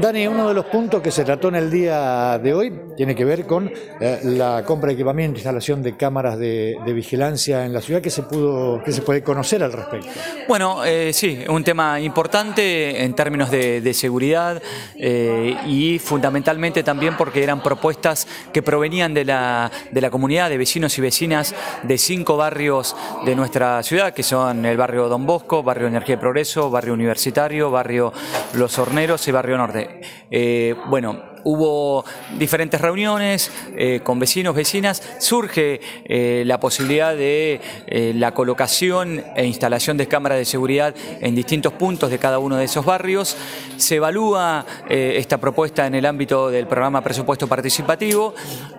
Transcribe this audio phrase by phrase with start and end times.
[0.00, 3.24] Dani, uno de los puntos que se trató en el día de hoy tiene que
[3.24, 8.00] ver con eh, la compra de equipamiento, instalación de cámaras de, vigilancia en la ciudad.
[8.00, 10.08] ¿Qué se, pudo, qué se puede conocer al respecto?
[10.48, 14.62] Bueno, eh, sí, un tema importante en términos de, seguridad
[14.96, 20.58] eh, y fundamentalmente también porque eran propuestas que provenían de la, de la comunidad de
[20.58, 25.62] vecinos y vecinas de cinco barrios de nuestra ciudad, que son el barrio Don Bosco,
[25.62, 28.12] barrio Energía y Progreso, barrio Universitario, barrio
[28.54, 29.69] Los Horneros y barrio Norte.
[30.30, 32.04] Eh, bueno, hubo
[32.38, 37.60] diferentes reuniones eh, con vecinos, vecinas, surge eh, la posibilidad de
[38.14, 42.64] la colocación e instalación de cámaras de seguridad en distintos puntos de cada uno de
[42.64, 43.36] esos barrios.
[43.76, 48.34] Se evalúa esta propuesta en el ámbito del programa presupuesto participativo,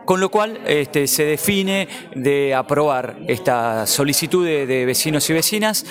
[0.06, 5.86] con lo cual este, se define de aprobar esta solicitud de vecinos y vecinas.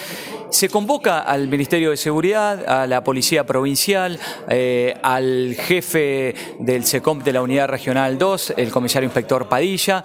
[0.51, 4.19] Se convoca al Ministerio de Seguridad, a la Policía Provincial,
[5.03, 10.03] al jefe del SECOM de la Unidad Regional 2, el comisario inspector Padilla,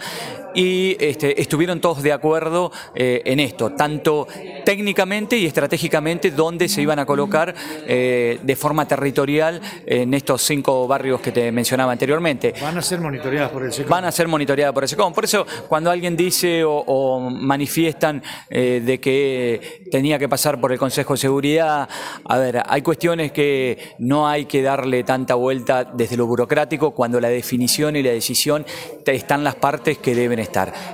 [0.55, 4.27] y este, estuvieron todos de acuerdo eh, en esto, tanto
[4.63, 7.53] técnicamente y estratégicamente dónde se iban a colocar
[7.87, 12.53] eh, de forma territorial en estos cinco barrios que te mencionaba anteriormente.
[12.61, 13.89] Van a ser monitoreadas por el SECOM.
[13.89, 15.13] Van a ser monitoreadas por el SECOM.
[15.13, 20.79] Por eso, cuando alguien dice o, manifiestan eh, de que tenía que pasar por el
[20.79, 21.89] Consejo de Seguridad,
[22.23, 27.19] a ver, hay cuestiones que no hay que darle tanta vuelta desde lo burocrático cuando
[27.19, 28.65] la definición y la decisión
[29.05, 30.44] están las partes que deben estar.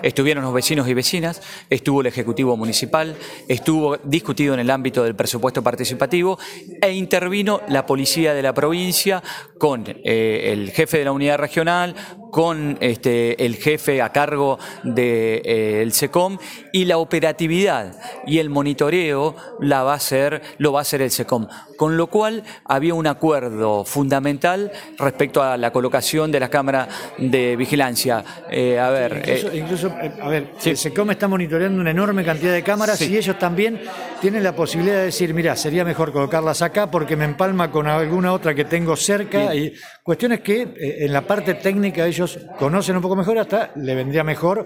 [0.01, 3.15] Estuvieron los vecinos y vecinas, estuvo el Ejecutivo Municipal,
[3.47, 6.39] estuvo discutido en el ámbito del presupuesto participativo
[6.81, 9.21] e intervino la Policía de la provincia
[9.57, 11.95] con eh, el jefe de la unidad regional,
[12.31, 16.37] con este, el jefe a cargo del de, eh, SECOM
[16.71, 17.93] y la operatividad
[18.25, 21.47] y el monitoreo la va a hacer, lo va a hacer el SECOM.
[21.77, 26.87] Con lo cual había un acuerdo fundamental respecto a la colocación de las cámaras
[27.17, 28.23] de vigilancia.
[28.49, 32.63] Eh, a ver, incluso, eh, a ver, el SECOM está monitoreando una enorme cantidad de
[32.63, 33.81] cámaras y ellos también
[34.21, 38.31] tienen la posibilidad de decir, mira, sería mejor colocarlas acá porque me empalma con alguna
[38.31, 42.20] otra que tengo cerca y cuestiones que en la parte técnica ellos
[42.57, 44.65] conocen un poco mejor, hasta le vendría mejor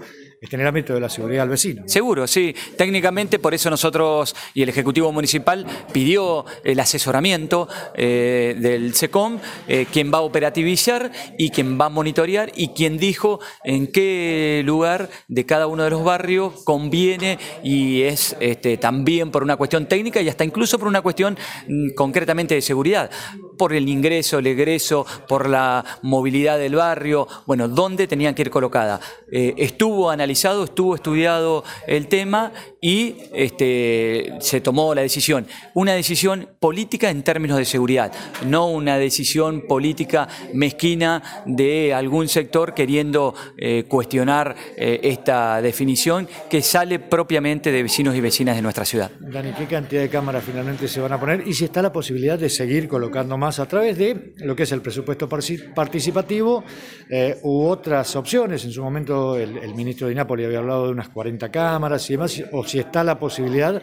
[0.51, 1.83] en el ámbito de la seguridad al vecino.
[1.87, 2.55] Seguro, sí.
[2.77, 9.85] Técnicamente, por eso nosotros y el Ejecutivo Municipal pidió el asesoramiento eh, del SECOM, eh,
[9.91, 15.09] quien va a operativizar y quien va a monitorear y quien dijo en qué lugar
[15.27, 20.21] de cada uno de los barrios conviene y es este, también por una cuestión técnica
[20.21, 21.37] y hasta incluso por una cuestión
[21.67, 23.09] mm, concretamente de seguridad
[23.57, 28.49] por el ingreso, el egreso, por la movilidad del barrio, bueno, dónde tenían que ir
[28.49, 29.01] colocadas.
[29.31, 32.51] Eh, estuvo analizado, estuvo estudiado el tema
[32.81, 35.47] y este, se tomó la decisión.
[35.73, 38.11] Una decisión política en términos de seguridad,
[38.45, 46.61] no una decisión política mezquina de algún sector queriendo eh, cuestionar eh, esta definición que
[46.61, 49.11] sale propiamente de vecinos y vecinas de nuestra ciudad.
[49.19, 52.37] Dani, ¿qué cantidad de cámaras finalmente se van a poner y si está la posibilidad
[52.37, 53.44] de seguir colocando más?
[53.45, 56.63] A través de lo que es el presupuesto participativo
[57.09, 58.65] eh, u otras opciones.
[58.65, 62.13] En su momento el, el ministro de Nápoles había hablado de unas 40 cámaras y
[62.13, 63.81] demás, o si está la posibilidad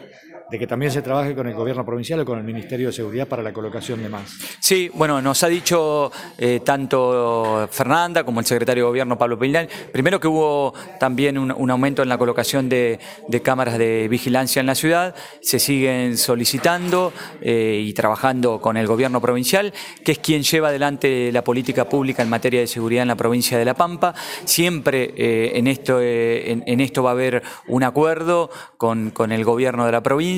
[0.49, 3.27] de que también se trabaje con el gobierno provincial o con el Ministerio de Seguridad
[3.27, 4.37] para la colocación de más.
[4.59, 9.67] Sí, bueno, nos ha dicho eh, tanto Fernanda como el secretario de Gobierno Pablo Peilán,
[9.91, 12.99] primero que hubo también un, aumento en la colocación de,
[13.43, 19.21] cámaras de vigilancia en la ciudad, se siguen solicitando eh, y trabajando con el gobierno
[19.21, 19.73] provincial,
[20.03, 23.57] que es quien lleva adelante la política pública en materia de seguridad en la provincia
[23.57, 24.13] de La Pampa.
[24.45, 29.85] Siempre eh, en, esto, en, esto va a haber un acuerdo con, con el gobierno
[29.85, 30.32] de la provincia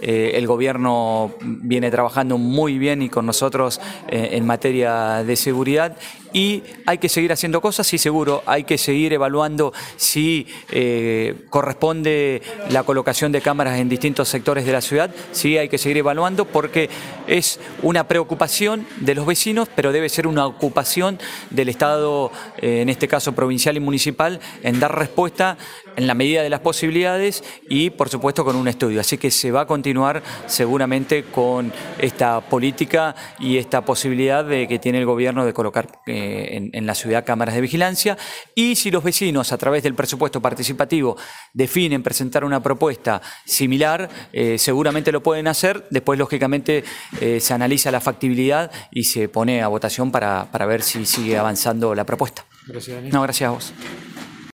[0.00, 5.96] eh, el gobierno viene trabajando muy bien y con nosotros eh, en materia de seguridad
[6.34, 12.42] y hay que seguir haciendo cosas, sí seguro, hay que seguir evaluando si eh, corresponde
[12.68, 16.44] la colocación de cámaras en distintos sectores de la ciudad, sí hay que seguir evaluando
[16.44, 16.90] porque
[17.26, 21.18] es una preocupación de los vecinos, pero debe ser una ocupación
[21.50, 25.56] del Estado, en este caso provincial y municipal, en dar respuesta
[25.96, 29.00] en la medida de las posibilidades y por supuesto con un estudio.
[29.00, 34.78] Así que se va a continuar seguramente con esta política y esta posibilidad de que
[34.78, 38.16] tiene el gobierno de colocar eh, en, la ciudad cámaras de vigilancia
[38.54, 41.16] y si los vecinos a través del presupuesto participativo
[41.52, 45.86] definen presentar una propuesta similar, eh, seguramente lo pueden hacer.
[45.90, 46.84] Después, lógicamente,
[47.20, 51.38] eh, se analiza la factibilidad y se pone a votación para, para ver si sigue
[51.38, 52.44] avanzando la propuesta.
[52.66, 53.72] Gracias, No, gracias a vos.